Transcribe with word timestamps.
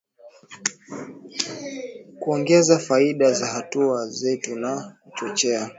kuongeza 2.19 2.79
faida 2.79 3.33
za 3.33 3.45
hatua 3.45 4.07
zetu 4.07 4.55
na 4.55 4.97
kuchochea 5.03 5.69